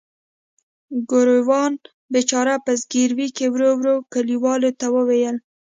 ګوروان 1.09 1.73
بیچاره 2.13 2.55
په 2.65 2.71
زګیروي 2.81 3.27
کې 3.37 3.45
ورو 3.53 3.69
ورو 3.79 3.95
کلیوالو 4.13 4.69
ته 4.79 4.85
وویل. 4.95 5.35